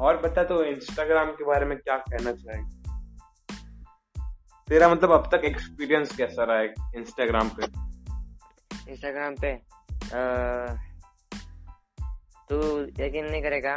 और 0.00 0.16
बता 0.18 0.42
तो 0.44 0.62
इंस्टाग्राम 0.64 1.30
के 1.30 1.44
बारे 1.44 1.66
में 1.66 1.76
क्या 1.78 1.96
कहना 1.98 2.32
चाहेगी? 2.34 2.76
तेरा 4.68 4.88
मतलब 4.88 5.10
अब 5.12 5.28
तक 5.32 5.44
एक्सपीरियंस 5.44 6.16
कैसा 6.16 6.44
रहा 6.44 6.58
है 6.58 6.66
इंस्टाग्राम 6.96 7.48
पे? 7.50 7.66
इंस्टाग्राम 8.90 9.34
पे 9.36 9.54
तू 12.50 12.56
यकीन 12.98 13.24
नहीं 13.24 13.42
करेगा 13.42 13.74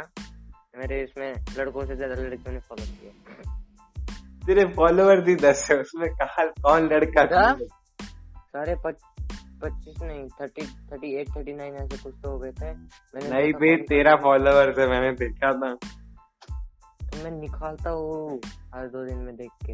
मेरे 0.74 1.02
इसमें 1.02 1.32
लड़कों 1.58 1.84
से 1.86 1.96
ज़्यादा 1.96 2.14
लड़कियों 2.14 2.52
ने 2.52 2.60
फॉलो 2.60 2.84
किया 2.84 3.12
तेरे 4.42 4.64
फॉलोअर 4.74 5.20
भी 5.24 5.34
दस 5.36 5.66
है 5.70 5.76
उसमें 5.80 6.08
कहा 6.12 6.44
कौन 6.62 6.88
लड़का 6.88 7.24
क्या? 7.26 7.52
सारे 8.46 8.74
पच्चीस 8.84 10.02
नहीं 10.02 10.26
thirty 10.30 10.62
thirty 10.62 11.14
eight 11.16 11.28
thirty 11.36 11.52
nine 11.54 11.74
ऐसे 11.74 11.96
कुछ 11.98 12.14
तो 12.22 12.30
हो 12.30 12.38
गए 12.38 12.52
थे। 12.52 12.72
मैंने 12.72 13.28
नहीं 13.28 13.52
भाई 13.54 13.76
तेरा 13.88 14.14
फॉलोअर 14.22 14.80
है 14.80 14.88
मैंने 14.88 15.12
देखा 15.18 15.52
था। 15.60 15.70
मैं 17.24 17.30
निकालता 17.30 17.90
हूँ 17.90 18.40
हर 18.74 18.88
दो 18.88 19.04
दिन 19.04 19.18
में 19.18 19.36
देख 19.36 19.50
के। 19.66 19.72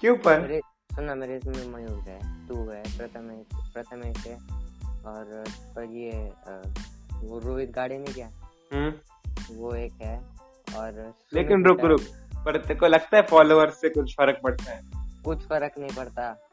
क्यों 0.00 0.16
पर? 0.16 0.40
मेरे 0.40 0.60
सुनना 0.94 1.14
मेरे 1.14 1.36
इसमें 1.36 1.66
मयूर 1.66 2.00
है 2.00 2.48
तू 2.48 2.70
है 2.70 2.82
प्रथमेश 2.82 3.46
प्रथमेश 3.74 4.26
है 4.26 4.34
और 5.06 5.44
पर 5.76 5.84
ये 5.84 6.32
वो 7.14 7.38
रोहित 7.38 7.70
गाड़ी 7.70 7.98
नहीं 7.98 8.14
क्या? 8.14 8.30
हम्म। 8.72 8.92
वो 9.56 9.74
एक 9.74 9.92
है 9.92 10.18
और 10.76 11.14
लेकिन 11.34 11.64
रुक 11.64 11.80
रुक 11.80 12.00
पर 12.44 12.56
तेरे 12.56 12.74
को 12.74 12.86
लगता 12.86 13.16
है 13.16 13.22
फॉलोअर 13.22 13.70
से 13.70 13.88
कुछ 13.88 14.12
फ़र्क 14.12 14.40
पड़ता 14.44 14.72
है? 14.72 14.82
कुछ 15.24 15.38
फ़र्क 15.38 15.72
नहीं 15.78 15.96
पड़ता। 15.96 16.50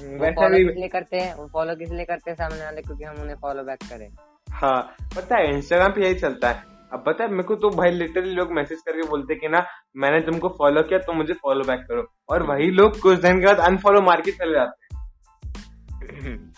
वैसे 0.00 0.48
भी 0.48 0.66
किस 0.66 0.76
लिए 0.76 0.88
करते 0.88 1.16
हैं? 1.20 1.34
वो 1.34 1.46
फॉलो 1.46 1.76
किस 1.76 1.90
लिए 1.90 2.04
करते 2.04 2.30
हैं 2.30 2.36
सामने 2.36 2.64
वाले? 2.64 2.82
क्योंकि 2.82 3.04
हम 3.04 3.16
उन्हें 3.16 3.36
फॉलो 3.36 3.64
बैक 3.64 3.78
करें। 3.90 4.10
हाँ 4.50 4.94
पता 5.16 5.36
है 5.36 5.54
इंस्टाग्राम 5.54 5.92
पे 5.92 6.04
यही 6.04 6.14
चलता 6.14 6.50
है। 6.50 6.73
अब 6.94 7.04
पता 7.06 7.24
है 7.24 7.30
मेरे 7.30 7.42
को 7.42 7.54
तो 7.54 7.70
भाई 7.70 7.90
लिटरली 7.90 8.34
लोग 8.34 8.52
मैसेज 8.52 8.80
करके 8.80 9.08
बोलते 9.08 9.34
कि 9.34 9.48
ना 9.48 9.66
मैंने 9.96 10.20
तुमको 10.20 10.48
फॉलो 10.48 10.82
किया 10.82 10.98
तो 10.98 11.12
मुझे 11.12 11.34
फॉलो 11.34 11.64
बैक 11.64 11.80
करो। 11.80 12.06
और 12.28 12.42
वही 12.42 12.70
लोग 12.70 13.00
कुछ 13.00 13.18
दिन 13.18 13.40
के 13.40 13.46
बाद 13.46 13.58
अनफॉलो 13.58 14.00
मार 14.00 14.20
के 14.20 14.30
चले 14.30 14.52
जाते 14.52 14.94
हैं। 14.94 15.04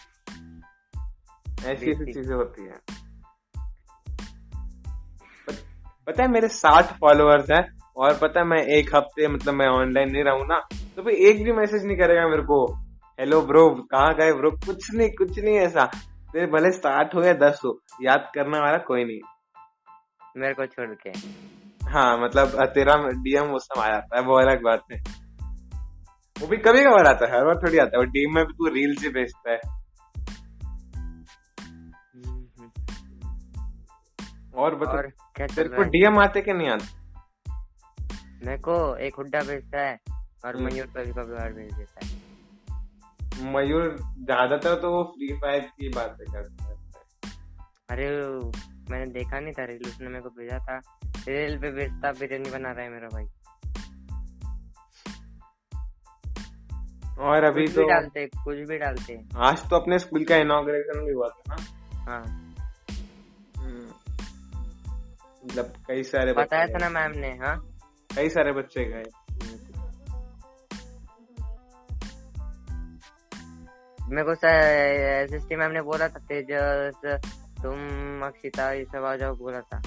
ऐसी 1.67 1.91
ऐसी 1.91 2.13
चीज़ें 2.13 2.37
होती 2.37 2.63
है। 2.63 2.75
पत- 5.47 5.65
पता 6.07 6.23
है 6.23 6.29
मेरे 6.29 6.49
साठ 6.49 6.85
फॉलोअर्स 6.85 7.51
हैं 7.51 7.79
और 7.97 8.19
पता 8.23 8.41
है 8.41 8.47
मैं 8.47 8.63
एक 8.63 8.97
हफ़्ते 8.97 9.29
मतलब 9.29 9.55
मैं 9.55 9.69
ऑनलाइन 9.69 10.11
नहीं 10.11 10.25
रहूँ 10.25 10.47
ना 10.47 10.59
तो 10.97 11.03
भाई 11.03 11.15
एक 11.15 11.45
भी 11.45 11.53
मैसेज 11.53 11.87
नहीं 11.87 11.97
करेगा 11.97 12.29
मेरे 12.29 12.43
को। 12.43 12.75
हेलो 13.21 13.43
ब्रो 13.43 13.71
कहाँ 13.71 14.15
गए 14.15 14.33
ब्रो 14.33 14.51
कुछ 14.51 14.95
नहीं 14.95 15.11
कुछ 15.11 15.39
नहीं 15.39 15.55
ऐसा। 15.55 15.87
तेरे 16.33 16.47
भले 16.47 16.73
स्टार्ट 16.73 17.15
हो 17.15 17.23
या 17.23 17.33
दस 17.33 17.61
हो 17.65 17.81
याद 18.03 18.31
करने 18.35 18.59
वाला 18.59 18.79
कोई 18.79 19.05
नहीं। 19.05 19.21
मेरे 20.37 20.55
को 20.55 20.67
छोड़ 20.67 20.95
के। 20.97 21.11
हाँ 21.87 22.19
मतलब 22.19 22.65
तेरा 22.75 22.97
डीएम 23.09 23.51
उस 23.55 23.65
समय 23.65 23.85
आ 23.85 23.91
जाता 23.91 24.17
है 24.17 24.23
वो 24.23 24.35
अलग 24.35 24.63
बात 24.63 24.83
है। 24.93 24.99
वो 26.37 26.47
भी 26.47 26.57
कभी 26.57 26.83
कभार 26.85 27.07
आता 27.07 27.27
है 27.27 27.33
हर 27.33 27.45
बार 27.45 27.57
थोड़ी 27.57 27.79
आता 27.79 27.99
है 27.99 28.07
डीएम 28.07 28.35
में 28.35 28.45
भी 28.47 28.53
तू 28.53 28.69
रील 28.75 28.95
से 28.97 29.09
भेजता 29.09 29.51
है। 29.53 29.61
और 34.57 34.75
बता 34.75 34.91
और 34.91 35.07
क्या 35.37 35.47
तेरे 35.47 35.69
को 35.69 35.83
डीएम 35.91 36.19
आते 36.19 36.41
कि 36.41 36.53
नहीं 36.53 36.69
आते? 36.69 36.85
मेरे 38.47 38.59
को 38.59 38.75
एक 38.97 39.15
हुड्डा 39.15 39.41
भेजता 39.41 39.81
है 39.81 39.99
और 40.45 40.57
हम्म। 40.57 40.65
मयूर 40.65 40.87
कभी 40.87 41.13
कभार 41.13 41.53
भेज 41.53 41.73
देता 41.75 42.07
है। 42.07 43.53
मयूर 43.53 43.97
ज़्यादातर 44.01 44.75
तो 44.75 44.91
वो 44.91 45.03
फ्री 45.07 45.33
फायर 45.35 45.61
की 45.61 45.89
बातें 45.89 46.27
करता 46.33 46.65
है। 46.65 46.75
अरे 47.91 48.09
मैंने 48.91 49.07
देखा 49.07 49.41
नहीं 49.41 49.53
था 49.53 49.65
रील 49.65 49.83
उसने 49.87 50.09
मेरे 50.09 50.21
को 50.21 50.29
भेजा 50.29 50.59
था। 50.59 50.77
रील 51.29 51.59
पे 51.59 51.71
भेजता 51.71 52.13
बिरयानी 52.13 52.51
बना 52.51 52.73
रहा 52.73 52.85
है 52.85 52.91
मेरा 52.91 53.09
भाई। 53.09 53.25
और 57.19 57.45
अभी 57.45 57.69
तो 57.69 57.83
डालते 57.83 58.27
कुछ 58.27 58.57
भी 58.57 58.79
डालते। 58.79 59.25
आज 59.37 59.71
तो 59.71 59.77
अपने 59.77 59.99
स्कूल 59.99 60.25
का 60.25 60.37
इनॉग्रेशन 60.37 61.05
भी 61.05 61.13
हुआ 61.13 61.29
था 61.29 61.43
ना? 61.49 61.57
हाँ। 62.01 62.55
हम्म। 63.59 63.89
मतलब 65.45 65.73
कई 65.89 66.03
सारे 66.03 66.33
बताया 66.33 66.67
था 66.67 66.79
ना 66.79 66.89
मैम 66.89 67.11
ने 67.11 67.29
हाँ? 67.29 67.79
कई 68.17 68.29
सारे 68.29 68.53
बच्चे 68.53 68.85
गए। 68.85 69.03
मेरे 74.11 74.23
को 74.23 74.33
एस 74.33 75.33
एस 75.33 75.49
टी 75.49 75.57
मैम 75.57 75.71
ने 75.71 75.83
बोला 75.83 76.09
था 76.09 76.19
तेजस 76.19 77.21
तुम 77.63 78.27
अक्षिता 78.27 78.71
ये 78.73 78.85
सब 78.85 79.05
आ 79.05 79.15
जाओ 79.17 79.35
बोला 79.37 79.61
था। 79.61 79.83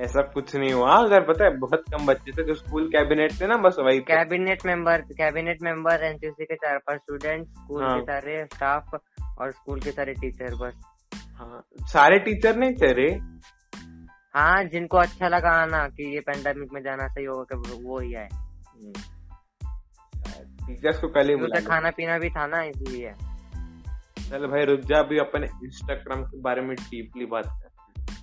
ऐसा 0.00 0.22
कुछ 0.34 0.54
नहीं 0.56 0.72
हुआ। 0.72 0.94
अगर 0.96 1.20
पता 1.22 1.44
है 1.44 1.56
बहुत 1.58 1.82
कम 1.92 2.06
बच्चे 2.06 2.32
थे 2.32 2.46
जो 2.46 2.54
स्कूल 2.54 2.86
कैबिनेट 2.88 3.32
थे 3.40 3.46
ना 3.46 3.56
बस 3.56 3.76
वही 3.78 3.98
cabinet 4.00 4.64
member 4.66 5.00
cabinet 5.12 5.62
member 5.62 6.04
NCC 6.04 6.44
के 6.44 6.54
चार 6.54 6.78
पाँच 6.78 7.00
स्टूडेंट 7.00 7.46
स्कूल 7.48 7.82
हाँ। 7.82 7.98
के 7.98 8.04
सारे 8.04 8.44
स्टाफ 8.44 8.94
और 9.38 9.50
स्कूल 9.52 9.80
के 9.80 9.90
सारे 9.90 10.14
टीचर 10.14 10.54
बस। 10.54 10.80
हाँ। 11.36 11.62
सारे 11.88 12.18
टीचर 12.18 12.56
नहीं 12.56 12.74
थे 12.74 12.92
रे? 12.92 13.10
हाँ 14.34 14.64
जिनको 14.64 14.96
अच्छा 14.96 15.28
लगा 15.28 15.50
आना 15.50 15.86
कि 15.88 16.14
ये 16.14 16.20
पेंडेमिक 16.20 16.72
में 16.72 16.82
जाना 16.82 17.08
सही 17.08 17.24
होगा 17.24 17.56
वो 17.82 17.98
ही 18.00 18.14
आए। 18.14 18.28
टीचर्स 20.66 21.00
को 21.00 21.08
कल 21.08 21.28
ही 21.28 21.34
उधर 21.34 21.46
बुला 21.46 21.60
खाना 21.68 21.90
पीना 21.90 22.18
भी 22.18 22.30
था 22.30 22.46
ना 22.46 22.62
इसलिए। 22.62 23.14
चल 24.30 24.46
भाई 24.46 24.64
रुक 24.64 24.80
जा 24.80 24.98
अभी 24.98 25.18
अपन 25.18 25.44
इंस्टाग्राम 25.44 26.22
के 26.22 26.40
बारे 26.40 26.62
में 26.62 26.76
डीपली 26.76 27.26
बात 27.26 27.44
करते 27.46 28.00
हैं। 28.00 28.20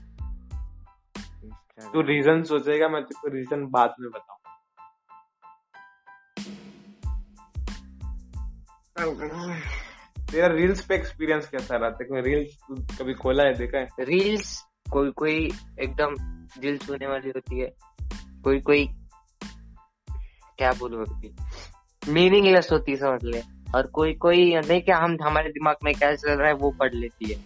तू 1.93 2.01
रीजन 2.01 2.43
सोचेगा 2.43 2.87
मैं 2.87 3.03
तेको 3.03 3.27
रीजन 3.27 3.67
बाद 3.67 3.93
में 3.99 4.11
बताऊँ। 4.11 4.37
तेरा 10.31 10.47
रील्स 10.47 10.85
पे 10.85 10.95
एक्सपीरियंस 10.95 11.49
कैसा 11.49 11.75
रहा? 11.75 11.89
तेरे 11.89 12.21
रील्स 12.21 12.57
कभी 12.99 13.13
खोला 13.13 13.43
है 13.43 13.53
देखा 13.53 13.77
है? 13.77 13.87
रील्स 13.99 14.67
कोई 14.91 15.11
कोई 15.11 15.51
एकदम 15.79 16.15
दिल 16.61 16.77
छूने 16.77 17.07
वाली 17.07 17.29
होती 17.29 17.59
है। 17.59 17.75
कोई 18.43 18.61
कोई 18.61 18.87
क्या 20.57 20.71
बोलूँ 20.71 21.05
अभी? 21.05 21.35
मीनिंगलेस 22.11 22.69
होती 22.71 22.91
है 22.91 22.97
समझ 22.97 23.23
ले। 23.23 23.56
और 23.75 23.87
कोई 23.87 24.13
कोई 24.13 24.55
नहीं 24.55 24.81
क्या 24.81 24.97
हम 24.97 25.17
हमारे 25.23 25.49
दिमाग 25.49 25.75
में 25.83 25.93
क्या 25.93 26.15
चल 26.15 26.31
रहा 26.31 26.47
है 26.47 26.53
वो 26.53 26.71
पढ़ 26.71 26.93
लेती 26.93 27.33
है। 27.33 27.41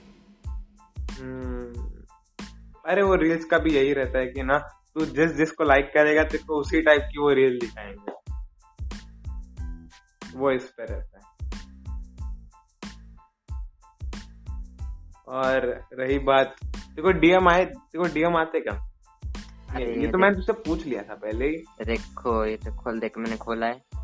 हम्म, 1.15 1.91
अरे 2.85 3.03
वो 3.03 3.15
रील्स 3.15 3.45
का 3.45 3.57
भी 3.57 3.75
यही 3.75 3.93
रहता 3.93 4.19
है 4.19 4.27
कि 4.27 4.43
ना 4.43 4.57
तू 4.95 5.05
जिस 5.05 5.31
जिसको 5.31 5.63
लाइक 5.63 5.85
करेगा 5.85 6.23
तेरे 6.23 6.43
को 6.43 6.59
उसी 6.59 6.81
टाइप 6.81 7.01
की 7.01 7.19
वो 7.19 7.29
रील 7.29 7.59
दिखाएँगे। 7.59 8.11
वो 10.37 10.51
इस 10.51 10.63
पे 10.63 10.85
रहता 10.85 11.17
है। 11.17 11.31
और 15.27 15.85
रही 15.93 16.19
बात 16.19 16.55
देखो 16.65 17.11
डीएम 17.11 17.49
आए 17.49 17.65
देखो 17.65 18.03
डीएम 18.03 18.35
आते 18.35 18.59
क्या? 18.59 18.91
ये, 19.79 20.01
ये 20.01 20.11
तो 20.11 20.17
मैंने 20.17 20.35
तुझसे 20.35 20.53
पूछ 20.53 20.85
लिया 20.85 21.03
था 21.03 21.15
पहले 21.15 21.45
ही। 21.45 21.57
देखो 21.85 22.45
ये 22.45 22.57
तो 22.57 22.75
खोल 22.75 22.99
देख 22.99 23.17
मैंने 23.17 23.37
खोला 23.37 23.65
है। 23.65 24.00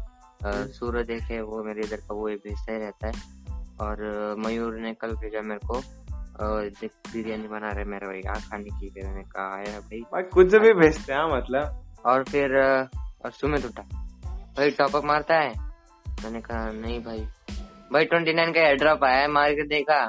सूरज 0.54 1.10
एक 1.10 1.22
है 1.22 1.42
वो 1.42 1.64
मेरे 1.64 1.82
इधर 1.82 1.98
का 1.98 2.14
वो 2.14 2.26
भेजता 2.26 2.74
ही 2.74 2.80
रहता 2.80 3.08
है। 3.08 3.14
और 3.82 3.98
मयूर 4.40 4.76
ने 4.76 4.94
कल 4.94 5.16
भेजा 5.16 5.42
मेरे 5.42 5.68
को 5.68 5.82
बिरयानी 7.14 7.48
बना 7.48 7.70
रहे 7.70 7.86
मेरे 7.86 8.08
भाई। 8.08 8.22
आ 8.30 8.34
खाने 8.34 8.64
की 8.64 8.90
फिर 8.90 9.08
मैंने 9.08 9.24
कहा 9.24 9.56
आया 9.56 9.80
भाई। 9.80 10.00
भाई 10.00 10.24
कुछ 10.24 10.56
भी 10.56 10.74
भेजते 10.74 11.14
हैं 11.14 11.20
हाँ, 11.20 11.38
मतलब। 11.38 11.84
और 12.06 12.24
फिर 12.24 12.58
और 13.26 13.32
सुमित 13.32 13.66
उठा। 13.66 13.82
भाई 14.58 14.72
टॉपअप 14.72 15.06
मारता 15.06 15.36
है? 15.36 15.54
मैंने 16.24 16.42
कहा 16.42 16.72
नहीं 16.72 17.00
भाई। 17.00 17.28
भाई 17.94 18.06
ट्वेंटी 18.06 18.34
नाइन 18.34 18.52
का 18.52 18.62
एड्रॉप 18.62 19.04
आया 19.04 19.18
है 19.18 19.28
मार 19.28 19.54
के 19.54 19.68
देखा। 19.68 20.06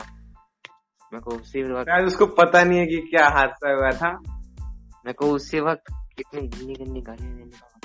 मेरे 1.12 1.20
को 1.20 1.30
उसी 1.30 1.62
वक्त 1.62 2.04
उसको 2.06 2.26
पता 2.26 2.64
नहीं 2.64 2.78
है 2.78 2.86
कि 2.86 2.96
क्या 2.96 3.28
हादसा 3.28 3.72
हुआ 3.72 3.90
था। 3.90 4.12
मेरे 5.06 5.12
को 5.12 5.26
उसी 5.26 5.60
वक्त 5.60 5.82
कितनी 6.16 6.40
गंदी 6.48 6.84
गंदी 6.84 7.00
गालियाँ 7.00 7.36
देने। 7.36 7.77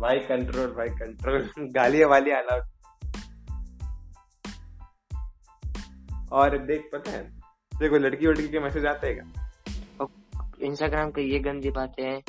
भाई 0.00 0.18
कंट्रोल 0.26 0.66
भाई 0.72 0.88
कंट्रोल 0.98 1.48
गालियाँ 1.74 2.08
वाली 2.08 2.30
अलाउड 2.30 2.62
और 6.32 6.58
देख 6.66 6.88
पता 6.92 7.10
है 7.10 7.22
देखो 7.72 7.98
लड़की 7.98 8.26
वड़की 8.26 8.48
के 8.48 8.60
मैसेज 8.60 8.86
आते 8.86 9.06
हैं 9.06 9.32
इंस्टाग्राम 10.62 11.10
की 11.10 11.22
ये 11.22 11.38
गंदी 11.38 11.70
बातें 11.70 12.02
हैं। 12.02 12.22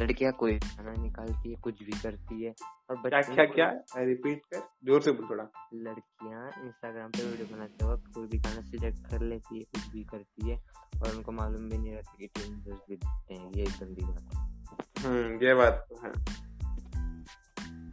लड़कियाँ 0.00 0.32
कोई 0.32 0.58
खाना 0.58 0.92
निकालती 0.92 1.50
है 1.50 1.56
कुछ 1.62 1.82
भी 1.82 1.92
करती 1.92 2.44
है। 2.44 2.52
और 2.90 2.96
क्या 3.08 3.20
क्या 3.22 3.44
क्या? 3.44 3.66
रिपीट 3.98 4.40
कर 4.54 4.60
ज़ोर 4.86 5.02
से 5.02 5.12
बोल 5.12 5.28
थोड़ा। 5.30 5.44
लड़कियाँ 5.74 6.48
इंस्टाग्राम 6.64 7.10
पे 7.10 7.24
वीडियो 7.24 7.46
बनाते 7.54 7.86
वक्त 7.86 8.12
कोई 8.14 8.26
भी 8.26 8.38
गाना 8.38 8.62
सिलेक्ट 8.70 9.06
कर 9.10 9.22
लेती 9.22 9.58
है 9.58 9.64
कुछ 9.64 9.86
भी 9.92 10.04
करती 10.04 10.50
है 10.50 10.56
और 11.02 11.14
उनको 11.16 11.32
मालूम 11.32 11.68
भी 11.68 11.78
नहीं 11.78 11.92
रहता 11.92 12.16
कि 12.18 12.26
टीन 12.26 12.54
भी 12.56 12.96
दिखते 12.96 13.34
हैं। 13.34 13.50
ये 13.52 13.64
गंदी 13.80 14.04
बात 14.04 14.34
है। 14.34 15.06
हम्म 15.06 15.44
ये 15.46 15.54
बात 15.54 15.86
तो 15.90 16.00
है। 16.04 16.12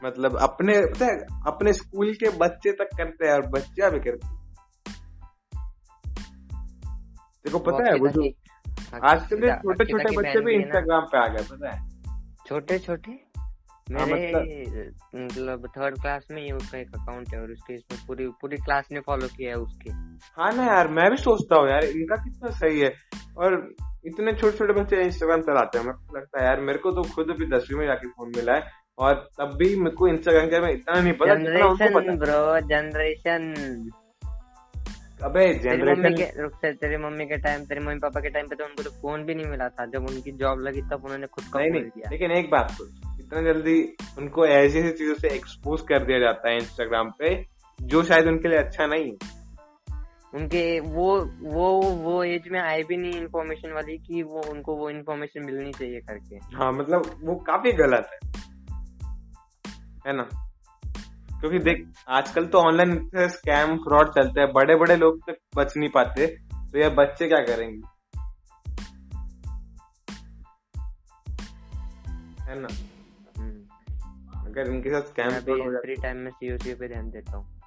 मतलब 0.05 0.37
अपने 0.37 0.81
पता 0.81 1.05
है 1.05 1.19
अपने 1.47 1.73
स्कूल 1.73 2.13
के 2.13 2.37
बच्चे 2.37 2.71
तक 2.71 2.89
करते 2.97 3.25
हैं 3.25 3.33
और 3.33 3.47
बच्चियाँ 3.47 3.91
भी 3.91 3.99
करती 3.99 4.27
हैं। 4.27 4.39
देखो 7.45 7.59
पता 7.59 7.83
है 7.83 7.95
वो 7.95 8.07
जो 8.07 8.21
आजकल 9.03 9.37
के 9.37 9.51
छोटे 9.55 9.85
छोटे 9.85 10.17
बच्चे 10.17 10.39
भी 10.39 10.53
इंस्टाग्राम 10.55 11.01
पे 11.01 11.17
आ 11.17 11.27
गए 11.27 11.43
पता 11.51 11.75
है। 11.75 11.89
छोटे 12.47 12.79
छोटे 12.79 13.11
हाँ, 13.91 14.05
मेरे 14.05 14.33
मतलब- 14.33 15.21
मतलब 15.21 15.71
थर्ड 15.77 16.01
क्लास 16.01 16.27
में 16.31 16.45
ही 16.45 16.51
उसका 16.51 16.77
एक 16.77 16.87
अकाउंट 16.87 17.33
है 17.33 17.41
और 17.41 17.51
उसके 17.51 17.73
इसमें 17.73 17.99
पूरी 18.07 18.27
पूरी 18.27 18.57
क्लास 18.57 18.87
ने 18.91 18.99
फॉलो 18.99 19.27
किया 19.27 19.49
है 19.49 19.55
उसके। 19.55 19.91
हाँ 20.41 20.53
ना 20.53 20.65
यार 20.65 20.87
मैं 20.87 21.11
भी 21.11 21.17
सोचता 21.17 21.55
हूँ 21.55 21.69
यार 21.69 21.83
इनका 21.83 22.15
कितना 22.15 22.49
सही 22.49 22.79
है। 22.79 22.93
और 23.37 23.75
इतने 24.05 24.33
छोटे 24.33 24.57
छोटे 24.57 24.73
बच्चे 24.73 25.01
इंस्टाग्राम 25.03 25.41
चलाते 25.41 25.77
हैं 25.77 25.85
मेरे 25.85 25.97
को 25.97 26.17
लगता 26.17 26.41
है 26.41 26.47
यार 26.47 26.61
मेरे 26.61 26.79
को 26.79 26.91
तो 26.91 27.03
खुद 27.03 27.27
भी 27.39 27.45
दसवीं 27.45 27.79
में 27.79 27.87
जाके 27.87 28.07
फ़ोन 28.07 28.31
मिला 28.35 28.53
है। 28.53 28.78
और 28.99 29.13
तब 29.39 29.55
भी 29.57 29.75
मेरे 29.75 29.95
को 29.95 30.07
इंस्टाग्राम 30.07 30.47
के 30.47 30.59
में 30.59 30.71
इतना 30.73 30.99
नहीं 31.01 31.13
पता 31.13 31.35
जनरेशन 31.35 32.17
ब्रो 32.17 32.59
जनरेशन 32.67 33.53
अबे 35.23 35.53
जनरेशन 35.53 36.15
के 36.15 36.41
रुक 36.41 36.53
से 36.55 36.71
तेरी 36.73 36.97
मम्मी 36.97 37.25
के 37.25 37.37
टाइम 37.37 37.63
तेरे 37.65 37.81
मम्मी 37.81 37.99
पापा 37.99 38.19
के 38.19 38.29
टाइम 38.29 38.47
पे 38.47 38.55
तो 38.55 38.65
उनको 38.65 38.83
तो 38.83 38.89
फ़ोन 38.91 39.23
भी 39.23 39.35
नहीं 39.35 39.45
मिला 39.45 39.67
था। 39.69 39.85
जब 39.85 40.05
उनकी 40.09 40.31
जॉब 40.31 40.59
लगी 40.59 40.81
तब 40.81 41.01
उन्होंने 41.05 41.27
खुद 41.27 41.45
का 41.53 41.59
नहीं 41.59 41.71
नहीं 41.71 41.83
दिया। 41.83 42.09
लेकिन 42.11 42.31
एक 42.31 42.49
बात 42.51 42.71
सोच 42.71 43.19
इतना 43.19 43.41
जल्दी 43.41 43.81
उनको 44.17 44.45
ऐसी 44.45 44.79
ऐसी 44.79 44.91
चीज़ों 44.91 45.15
से 45.15 45.29
एक्सपोज 45.29 45.81
कर 45.81 46.05
दिया 46.05 46.19
जाता 46.19 46.49
है 46.49 46.55
इंस्टाग्राम 46.55 47.11
पे 47.19 47.33
जो 47.79 48.03
शायद 48.03 48.27
उनके 48.27 48.49
लिए 48.49 48.57
अच्छा 48.57 48.85
नहीं 48.85 49.05
है। 49.05 49.17
उनके 50.35 50.79
वो 50.79 51.19
वो 51.41 51.69
वो 51.81 52.23
एज 52.23 52.47
में 52.51 52.59
आए 52.59 52.81
भी 52.83 52.97
नहीं 52.97 53.11
इन्फॉर्मेशन 53.11 53.71
वाली 53.73 53.97
कि 53.97 54.23
वो 54.23 54.41
उनको 54.49 54.75
वो 54.75 54.89
इन्फॉर्मेशन 54.89 55.45
मिलनी 55.45 55.71
चाहिए 55.71 55.99
करके। 55.99 56.35
हाँ 56.55 56.71
मतलब 56.71 57.19
वो 57.23 57.35
काफ़ी 57.47 57.71
गलत 57.71 58.09
है। 58.13 58.48
है 60.09 60.15
ना? 60.15 60.23
क्योंकि 61.39 61.59
देख 61.59 61.91
आजकल 62.07 62.45
तो 62.47 62.57
ऑनलाइन 62.57 63.09
स्कैम 63.17 63.77
फ्रॉड 63.77 64.09
चलते 64.09 64.41
हैं। 64.41 64.51
बड़े 64.53 64.75
बड़े 64.75 64.95
लोग 64.95 65.19
तक 65.29 65.37
बच 65.55 65.77
नहीं 65.77 65.89
पाते। 65.89 66.27
तो 66.53 66.79
ये 66.79 66.89
बच्चे 66.89 67.27
क्या 67.27 67.39
करेंगे? 67.39 67.81
है 72.41 72.59
ना? 72.59 72.67
हम्म। 73.37 74.47
अगर 74.47 74.67
इनके 74.67 74.89
साथ 74.89 75.01
स्कैम 75.01 75.29
फ्रॉड 75.29 75.61
हो 75.61 75.81
फ्री 75.81 75.95
टाइम 75.95 76.17
में 76.17 76.31
सीओसी 76.31 76.73
पे 76.73 76.87
ध्यान 76.87 77.09
देता 77.09 77.37
हूँ। 77.37 77.61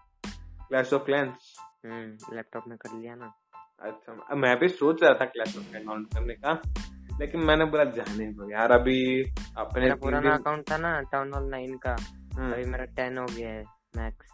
क्लैश 0.69 0.93
ऑफ़ 0.93 1.03
क्लैंस 1.03 1.55
हम्म 1.85 2.37
लैपटॉप 2.37 2.65
में 2.69 2.79
कर 2.79 2.99
लिया 2.99 3.15
ना। 3.15 3.33
अच्छा 3.81 4.35
मैं 4.35 4.59
भी 4.59 4.69
सोच 4.69 5.03
रहा 5.03 5.15
था 5.15 5.25
क्लैश 5.25 5.59
ऑफ़ 5.59 5.71
क्लैंस 5.71 5.87
ऑन 5.89 6.05
करने 6.05 6.35
का 6.35 6.61
लेकिन 7.21 7.41
मैंने 7.41 7.65
बोला 7.65 7.85
जाने 7.85 8.27
दो 8.27 8.51
यार 8.51 8.73
अभी 8.73 9.23
अपने 9.57 9.95
पुराना 9.95 10.35
अकाउंट 10.35 10.71
था 10.71 10.77
ना 10.77 11.01
टाउन 11.01 11.33
हॉल 11.33 11.51
नाइन 11.51 11.79
का। 11.79 11.97
अभी 12.33 12.65
मेरा 12.65 12.85
टेन 12.97 13.19
हो 13.19 13.27
गया 13.27 13.49
है 13.49 13.65
मैक्स 13.97 14.31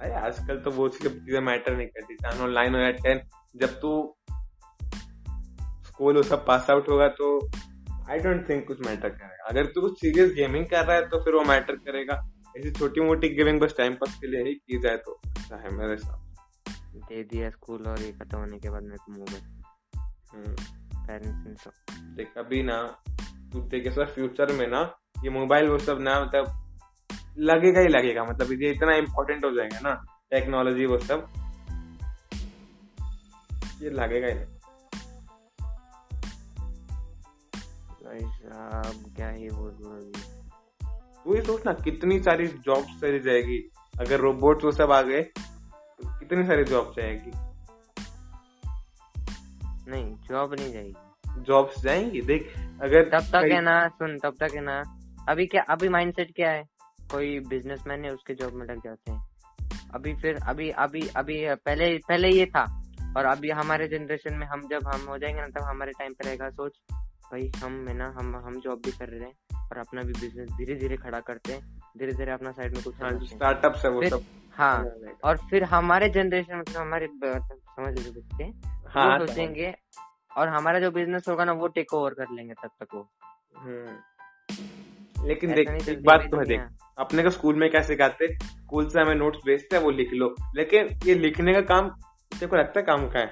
अरे 0.00 0.12
आजकल 0.16 0.58
तो 0.60 0.70
वो 0.70 0.88
चीज़ें 0.90 1.40
मैटर 1.42 1.76
नहीं 1.76 1.86
करती। 1.88 2.14
टेन 2.16 2.40
ऑनलाइन 2.42 2.74
हो 2.74 2.80
या 2.80 2.90
टेन 2.92 3.20
जब 3.56 3.80
तू 3.80 3.90
स्कूल 5.86 6.16
वो 6.16 6.22
सब 6.22 6.46
पास 6.46 6.70
आउट 6.70 6.88
होगा 6.88 7.08
तो 7.18 7.28
आई 8.10 8.18
डोंट 8.18 8.48
थिंक 8.48 8.66
कुछ 8.66 8.80
मैटर 8.86 9.08
करेगा। 9.10 9.48
अगर 9.48 9.66
तू 9.66 9.80
कुछ 9.80 10.00
सीरियस 10.00 10.32
गेमिंग 10.34 10.66
कर 10.66 10.84
रहा 10.84 10.96
है 10.96 11.08
तो 11.08 11.20
फिर 11.24 11.34
वो 11.34 11.42
मैटर 11.44 11.76
करेगा। 11.78 12.20
ऐसी 12.56 12.70
छोटी 12.70 13.00
मोटी 13.00 13.28
गेमिंग 13.34 13.60
बस 13.60 13.74
टाइम 13.78 13.94
पास 13.94 14.18
के 14.20 14.26
लिए 14.26 14.42
ही 14.44 14.54
की 14.54 14.78
जाए 14.80 14.96
तो 14.96 15.20
अच्छा 15.26 15.56
है 15.56 15.74
मेरे 15.74 15.92
हिसाब 15.92 16.20
दे 17.08 17.22
दिया 17.24 17.50
स्कूल 17.50 17.86
और 17.86 18.00
ये 18.00 18.10
खत्म 18.12 18.38
होने 18.38 18.58
के 18.58 18.70
बाद 18.70 18.82
मेरे 18.82 18.96
को 18.96 19.12
मोबाइल 19.12 19.40
से। 19.40 19.96
हम्म, 20.30 20.54
पेरेंट्स 21.06 21.46
ने 21.46 21.54
सब। 21.54 22.14
देख 22.16 22.38
अभी 22.38 22.62
ना 22.62 22.76
तू 23.52 23.60
देखे 23.68 23.90
सर 23.90 24.06
फ्यूचर 24.14 24.52
में 24.52 24.66
ना 24.66 24.82
ये 25.24 25.30
मोबाइल 25.30 25.68
वो 25.68 25.78
सब 25.78 26.00
ना 26.00 26.20
मतलब 26.20 26.60
लगेगा 27.36 27.80
ही 27.80 27.88
लगेगा 27.88 28.24
मतलब 28.24 28.52
ये 28.62 28.70
इतना 28.70 28.94
इम्पोर्टेंट 28.96 29.44
हो 29.44 29.50
जाएगा 29.50 29.78
ना 29.80 29.94
टेक्नोलॉजी 30.30 30.86
वो 30.86 30.98
सब। 30.98 31.28
ये 33.82 33.90
लगेगा 33.90 34.26
ही 34.26 34.34
भाई 38.04 38.20
साहब 38.20 39.14
क्या 39.16 39.28
ही 39.28 39.48
बोलूँ 39.50 39.92
अभी। 39.92 40.12
तू 41.24 41.34
ये 41.34 41.42
सोच 41.42 41.66
ना 41.66 41.72
कितनी 41.84 42.18
सारी 42.22 42.46
जॉब 42.66 42.84
चली 43.00 43.20
जाएगी। 43.20 43.58
अगर 43.94 44.20
रोबोट 44.20 44.64
वो 44.64 44.70
सब 44.72 44.92
आ 44.92 45.00
गए 45.02 45.22
तो 45.22 46.18
कितनी 46.18 46.44
सारी 46.46 46.64
जॉब 46.64 46.92
जाएगी? 46.96 47.30
नहीं 49.90 50.14
जॉब 50.28 50.54
नहीं 50.54 50.72
जाएगी। 50.72 51.42
जॉब्स 51.42 51.82
जाएँगी? 51.82 52.20
देख 52.22 52.54
अगर 52.82 53.08
तब 53.10 53.26
तक 53.32 53.48
है 53.52 53.60
ना 53.60 53.76
सुन 53.88 54.18
तब 54.18 54.34
तक 54.40 54.54
है 54.54 54.60
ना। 54.60 54.82
अभी 55.28 55.46
क्या 55.46 55.62
अभी 55.70 55.88
माइंडसेट 55.88 56.32
क्या 56.36 56.50
है? 56.50 56.62
कोई 57.14 57.38
बिजनेसमैन 57.48 58.04
है 58.04 58.10
उसके 58.10 58.34
जॉब 58.34 58.54
में 58.54 58.66
लग 58.66 58.80
जाते 58.84 59.12
हैं। 59.12 59.22
अभी 59.94 60.14
फिर 60.14 60.38
अभी 60.48 60.70
अभी 60.84 61.06
अभी 61.16 61.36
पहले 61.54 61.96
पहले 62.08 62.28
ये 62.28 62.46
था 62.46 62.64
और 63.16 63.24
अभी 63.24 63.50
हमारे 63.50 63.88
जनरेशन 63.88 64.34
में 64.34 64.46
हम 64.46 64.66
जब 64.68 64.86
हम 64.86 65.06
हो 65.08 65.18
जाएँगे 65.18 65.40
ना 65.40 65.46
तब 65.48 65.64
हमारे 65.64 65.92
टाइम 65.92 66.12
पे 66.12 66.24
रहेगा। 66.26 66.48
सोच 66.50 66.78
भाई 67.24 67.50
हम 67.56 67.86
है 67.88 67.94
ना 67.96 68.06
हम 68.18 68.34
हम 68.36 68.60
जॉब 68.60 68.80
भी 68.84 68.92
कर 68.92 69.08
रहे 69.08 69.20
हैं 69.20 69.58
और 69.70 69.78
अपना 69.78 70.02
भी 70.02 70.12
बिज़नेस 70.12 70.48
धीरे 70.50 70.74
धीरे 70.74 70.96
खड़ा 70.96 71.20
करते 71.20 71.52
हैं 71.52 71.60
धीरे 71.98 72.12
धीरे 72.12 72.32
अपना 72.32 72.50
साइड 72.52 72.74
में 72.74 72.82
कुछ 72.84 72.94
हाँ 73.02 73.12
स्टार्टअप 73.24 73.76
है। 73.84 73.90
वो 73.90 74.08
सब 74.08 74.24
हाँ 74.54 74.74
और 75.24 75.36
फिर 75.50 75.64
हमारे 75.64 76.08
जनरेशन 76.08 76.58
मतलब 76.58 76.80
हमारे 76.80 77.08
समझ 77.24 77.92
लीजिए 77.98 78.12
बच्चे 78.12 78.44
हाँ 78.88 79.18
सोचेंगे 79.18 79.74
और 80.36 80.48
हमारा 80.48 80.80
जो 80.80 80.90
बिज़नेस 80.90 81.28
होगा 81.28 81.44
ना 81.44 81.52
वो 81.52 81.68
टेक 81.68 81.94
ओवर 81.94 82.14
कर 82.14 82.34
लेंगे 82.34 82.54
तब 82.54 82.70
तक 82.80 82.94
वो। 82.94 83.08
हम्म। 83.56 83.96
लेकिन 85.24 85.52
देख 85.54 85.88
एक 85.88 86.02
बात 86.04 86.26
तो 86.30 86.38
है 86.38 86.44
देख 86.44 86.60
अपने 86.98 87.22
को 87.22 87.30
स्कूल 87.30 87.54
में 87.56 87.68
क्या 87.70 87.80
सिखाते? 87.82 88.26
स्कूल 88.36 88.88
से 88.88 89.00
हमें 89.00 89.14
नोट्स 89.14 89.38
भेजते 89.46 89.76
हैं 89.76 89.82
वो 89.82 89.90
लिख 89.90 90.10
लो। 90.12 90.34
लेकिन 90.56 90.88
ये 91.06 91.14
लिखने 91.14 91.54
का 91.54 91.60
काम 91.70 91.88
तेरे 92.32 92.46
को 92.46 92.56
लगता 92.56 92.80
है 92.80 92.86
काम 92.86 93.08
का 93.08 93.18
है? 93.18 93.30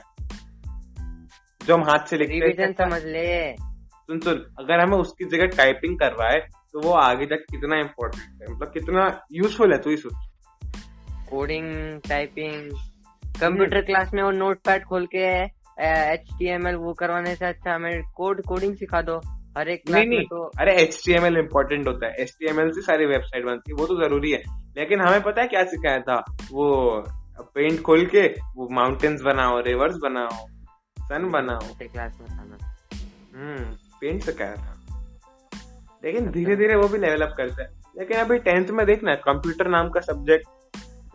जो 1.61 1.75
हम 1.75 1.83
हाथ 1.83 2.07
से 2.07 2.17
लिखते 2.17 2.63
हैं 2.63 2.73
समझ 2.73 3.03
ले। 3.05 3.53
सुन 3.53 4.21
सुन 4.21 4.39
अगर 4.59 4.81
हमें 4.81 4.97
उसकी 4.99 5.25
जगह 5.27 5.47
टाइपिंग 5.57 5.99
कर 5.99 6.13
रहा 6.13 6.31
है 6.31 6.41
तो 6.73 6.81
वो 6.81 6.93
आगे 6.93 7.27
तक 7.27 7.45
कितना 7.51 7.79
इम्पोर्टेंट 7.81 8.43
है? 8.43 8.55
मतलब 8.55 8.73
कितना 8.73 9.07
यूजफुल 9.33 9.73
है 9.73 9.79
तू 9.79 9.91
ही 9.91 9.97
सोच। 9.97 10.15
कोडिंग 11.31 12.01
टाइपिंग 12.09 12.71
कंप्यूटर 13.41 13.83
क्लास 13.83 14.13
में 14.15 14.23
वो 14.23 14.31
नोट 14.31 14.59
पैड 14.65 14.85
खोल 14.85 15.07
के 15.07 15.27
एच 15.83 16.29
टी 16.39 16.49
एम 16.49 16.67
एल 16.69 16.75
वो 16.77 16.93
करवाने 16.93 17.35
से 17.37 17.47
अच्छा 17.47 17.75
हमें 17.75 18.03
कोड 18.17 18.43
कोडिंग 18.43 18.75
सिखा 18.77 19.03
दो। 19.03 19.21
हर 19.59 19.69
एक 19.69 19.83
नहीं 19.91 20.07
नहीं। 20.07 20.25
तो 20.25 20.51
अरे 20.61 20.77
H 20.77 21.03
T 21.07 21.13
M 21.13 21.27
L 21.27 21.37
important 21.37 21.89
होता 21.89 22.07
है। 22.07 22.15
एच 22.15 22.37
टी 22.41 22.47
एम 22.51 22.61
एल 22.61 22.71
से 22.71 22.81
सारी 22.81 23.07
वेबसाइट 23.07 23.45
बनती 23.45 23.71
है 23.71 23.75
वो 23.75 23.87
तो 23.87 23.97
ज़रूरी 23.97 24.31
है। 24.31 24.43
लेकिन 24.79 25.01
हमें 25.01 25.23
पता 25.23 25.43
है 25.43 25.49
क्या 25.49 25.65
सिखाया 25.65 25.99
था? 26.01 26.25
वो 26.53 26.91
पेंट 27.43 27.83
खोल 27.83 28.07
के 28.07 28.27
वो 28.29 28.69
माउंटेन्स 28.75 29.23
बनाओ 29.23 29.61
रिवर्स 29.61 29.97
बनाओ 29.97 30.47
सन 30.99 31.31
बनाओ। 31.31 31.59
क्लास 31.83 32.19
में 32.21 32.37
हम्म 33.35 33.65
पेंट 34.01 34.23
सिखाया 34.23 34.55
था। 34.55 34.81
लेकिन 36.05 36.31
धीरे 36.31 36.57
धीरे 36.57 36.77
वो 36.77 36.89
भी 36.89 36.99
लेवल 36.99 37.21
अप 37.21 37.35
करता 37.37 37.63
है। 37.63 37.83
लेकिन 37.99 38.17
अभी 38.17 38.39
टेंथ 38.39 38.67
में 38.67 38.87
देखना 38.87 39.15
कंप्यूटर 39.15 39.69
नाम 39.69 39.89
का 39.89 40.01
सब्जेक्ट 40.01 40.47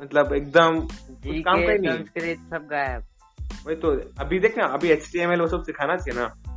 मतलब 0.01 0.34
एकदम 0.34 0.82
काम 1.25 1.65
का 1.65 1.72
ही 1.72 1.79
नहीं 1.79 1.98
संस्कृत 1.98 2.38
सब 2.38 2.67
गायब। 2.72 3.03
वही 3.65 3.75
तो 3.75 4.01
अभी 4.20 4.39
देखना 4.39 4.65
अभी 4.65 4.88
एच 4.88 5.12
टी 5.12 5.20
एम 5.20 5.32
एल 5.32 5.41
वो 5.41 5.48
सब 5.48 5.63
सिखाना 5.63 5.96
चाहिए 5.96 6.22
ना। 6.22 6.53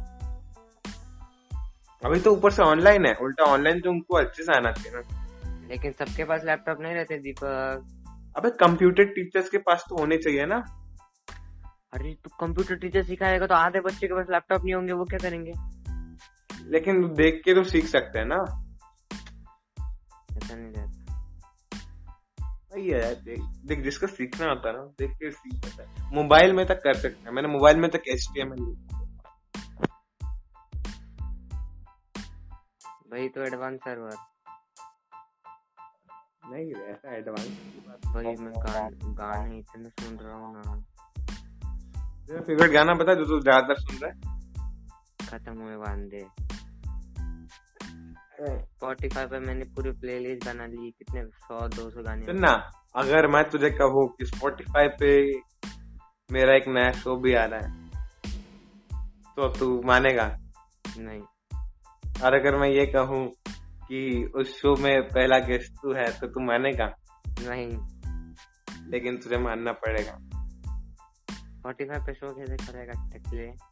अभी 2.05 2.21
तो 2.21 2.33
ऊपर 2.33 2.51
से 2.51 2.63
ऑनलाइन 2.63 3.07
है 3.07 3.15
उल्टा 3.15 3.45
ऑनलाइन 3.45 3.81
तो 3.81 3.91
उनको 3.91 4.17
अच्छे 4.17 4.43
से 4.43 4.57
आना 4.57 4.73
चाहिए 4.73 5.01
ना। 5.01 5.69
लेकिन 5.69 5.93
सबके 5.93 6.25
पास 6.25 6.41
लैपटॉप 6.45 6.81
नहीं 6.81 6.95
रहते 6.95 7.19
दीपक। 7.19 8.33
अबे 8.37 8.51
कंप्यूटर 8.51 9.05
टीचर्स 9.05 9.49
के 9.51 9.59
पास 9.59 9.85
तो 9.89 9.97
होने 9.97 10.17
चाहिए 10.17 10.47
ना। 10.47 10.59
अरे 11.93 12.15
तू 12.15 12.47
कंप्यूटर 12.47 12.77
टीचर 12.77 13.03
सिखाएगा 13.03 13.47
तो 13.47 13.55
आधे 13.55 13.81
बच्चे 13.81 14.07
के 14.07 14.15
पास 14.15 14.27
लैपटॉप 14.31 14.65
नहीं 14.65 14.75
होंगे 14.75 14.93
वो 14.93 15.05
क्या 15.05 15.19
करेंगे? 15.19 15.53
लेकिन 16.71 17.15
देख 17.15 17.43
के 17.45 17.55
तो 17.55 17.65
सीख 17.65 17.85
सकते 17.85 18.19
हैं 18.19 18.27
ना। 18.27 18.37
ऐसा 20.37 20.57
नहीं 20.57 20.73
रहता। 20.73 20.97
है 22.75 22.83
यार, 22.89 23.15
देख 23.15 23.41
देख 23.67 23.81
जिसका 23.81 24.07
सीखना 24.07 24.47
होता 24.47 24.69
है 24.69 24.75
ना 24.77 24.83
देख 24.83 25.11
के 25.11 25.31
सीख 25.31 25.65
सकता 25.65 25.91
है। 25.91 26.15
मोबाइल 26.15 26.53
में 26.53 26.67
तक 26.67 26.75
कर 26.75 26.95
सकते 26.95 27.25
हैं 27.25 27.31
मैंने 27.31 27.49
मोबाइल 27.49 27.77
में 27.77 27.91
तक 27.91 28.03
एच 28.09 28.29
टी 28.35 28.41
एम 28.41 28.53
एल 28.53 28.61
वही 33.11 33.29
तो 33.29 33.43
एडवांस 33.43 33.79
सर्वर 33.81 34.17
नहीं 36.51 36.75
ऐसा 36.85 37.17
एडवांस 37.17 37.49
वही 38.15 38.35
मैं 38.37 38.53
गान, 38.57 38.95
गाने 39.15 39.59
इतने 39.59 39.89
सुन 39.91 40.17
रहा 40.19 40.37
हूँ 40.37 40.53
ना। 40.55 40.75
तेरा 42.27 42.41
फेवरेट 42.41 42.71
गाना 42.73 42.95
बता 42.95 43.15
जो 43.15 43.25
तू 43.25 43.31
तो 43.31 43.41
ज़्यादातर 43.41 43.81
सुन 43.81 43.97
रहा 43.97 44.11
है। 44.11 44.17
खत्म 45.29 45.55
हुए 45.63 45.77
वांदे। 45.77 46.25
स्पॉटिफाई 48.41 49.27
पे 49.27 49.39
मैंने 49.39 49.65
पूरी 49.75 49.91
प्लेलिस्ट 50.01 50.45
बना 50.47 50.67
ली 50.67 50.91
कितने 50.91 51.25
सौ 51.41 51.67
दो 51.69 51.89
सौ 51.91 52.03
गाने। 52.03 52.27
सुन 52.27 52.39
ना 52.41 52.53
अगर 52.97 53.27
मैं 53.27 53.43
तुझे 53.51 53.71
कहूँ 53.73 54.07
कि 54.11 54.27
स्पॉटिफाई 54.27 54.89
पे 55.01 55.11
मेरा 56.31 56.55
एक 56.55 56.69
नया 56.69 56.93
शो 56.93 57.17
भी 57.17 57.35
आ 57.35 57.45
रहा 57.45 57.61
है 57.61 57.69
तो 59.37 59.49
तू 59.59 59.67
मानेगा? 59.87 60.27
नहीं। 60.99 61.23
और 62.25 62.35
अगर 62.35 62.57
मैं 62.57 62.69
ये 62.69 62.87
कहूँ 62.87 63.33
कि 63.89 64.33
उस 64.37 64.61
शो 64.61 64.77
में 64.77 65.03
पहला 65.03 65.39
गेस्ट 65.39 65.73
तू 65.73 65.93
है 65.93 66.21
तो 66.21 66.27
तू 66.27 66.41
मानेगा? 66.41 66.95
नहीं। 67.29 67.79
लेकिन 68.91 69.17
तुझे 69.17 69.39
मानना 69.39 69.73
पड़ेगा। 69.73 70.19
स्पॉटिफाई 71.35 71.99
पे 71.99 72.15
शो 72.15 72.35
कैसे 72.35 72.57
करेगा 72.57 73.09
टकले 73.15 73.70